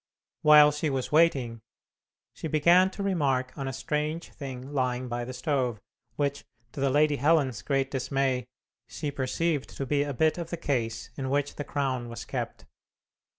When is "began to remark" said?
2.47-3.55